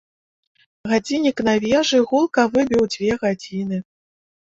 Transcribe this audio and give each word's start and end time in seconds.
Гадзіннік 0.91 1.37
на 1.47 1.53
вежы 1.65 1.99
гулка 2.13 2.45
выбіў 2.55 2.81
дзве 2.95 3.11
гадзіны. 3.25 3.77